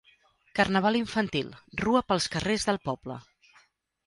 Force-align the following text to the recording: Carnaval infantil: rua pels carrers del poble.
Carnaval 0.59 0.97
infantil: 1.01 1.51
rua 1.83 2.01
pels 2.09 2.27
carrers 2.37 2.67
del 2.71 2.81
poble. 2.91 3.21